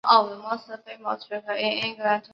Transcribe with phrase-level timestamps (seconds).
[0.01, 2.29] 顾颉刚认为的少昊氏加入古史系统自刘歆始。